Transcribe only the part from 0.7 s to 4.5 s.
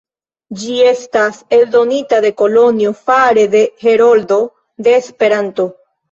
estas eldonita en Kolonjo fare de Heroldo